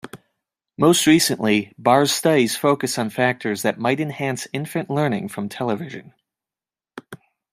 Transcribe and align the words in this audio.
Most 0.79 1.05
recently, 1.05 1.75
Barr's 1.77 2.11
studies 2.11 2.55
focus 2.55 2.97
on 2.97 3.11
factors 3.11 3.61
that 3.61 3.77
might 3.77 3.99
enhance 3.99 4.47
infant 4.51 4.89
learning 4.89 5.27
from 5.29 5.47
television. 5.47 6.15